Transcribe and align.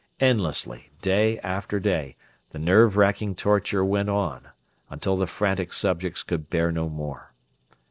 Endlessly, 0.19 0.89
day 1.03 1.37
after 1.41 1.79
day, 1.79 2.15
the 2.49 2.57
nerve 2.57 2.97
wracking 2.97 3.35
torture 3.35 3.85
went 3.85 4.09
on, 4.09 4.47
until 4.89 5.15
the 5.15 5.27
frantic 5.27 5.71
subjects 5.71 6.23
could 6.23 6.49
bear 6.49 6.71
no 6.71 6.89
more. 6.89 7.33